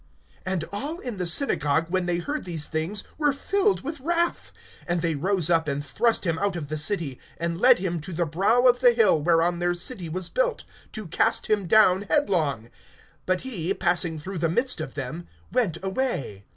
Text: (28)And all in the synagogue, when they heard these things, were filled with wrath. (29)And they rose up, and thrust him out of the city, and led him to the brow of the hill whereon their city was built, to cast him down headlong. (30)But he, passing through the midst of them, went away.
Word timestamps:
(28)And 0.47 0.63
all 0.73 0.97
in 0.99 1.19
the 1.19 1.27
synagogue, 1.27 1.85
when 1.89 2.07
they 2.07 2.17
heard 2.17 2.43
these 2.43 2.65
things, 2.65 3.03
were 3.19 3.31
filled 3.31 3.83
with 3.83 3.99
wrath. 3.99 4.51
(29)And 4.89 5.01
they 5.01 5.13
rose 5.13 5.47
up, 5.51 5.67
and 5.67 5.85
thrust 5.85 6.25
him 6.25 6.39
out 6.39 6.55
of 6.55 6.69
the 6.69 6.75
city, 6.77 7.19
and 7.37 7.61
led 7.61 7.77
him 7.77 8.01
to 8.01 8.11
the 8.11 8.25
brow 8.25 8.65
of 8.65 8.79
the 8.79 8.93
hill 8.93 9.21
whereon 9.21 9.59
their 9.59 9.75
city 9.75 10.09
was 10.09 10.27
built, 10.27 10.63
to 10.91 11.05
cast 11.05 11.45
him 11.51 11.67
down 11.67 12.07
headlong. 12.09 12.71
(30)But 13.27 13.41
he, 13.41 13.73
passing 13.75 14.19
through 14.19 14.39
the 14.39 14.49
midst 14.49 14.81
of 14.81 14.95
them, 14.95 15.27
went 15.51 15.77
away. 15.83 16.45